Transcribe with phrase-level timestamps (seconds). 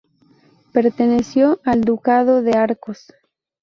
[0.71, 3.11] Perteneció al Ducado de Arcos.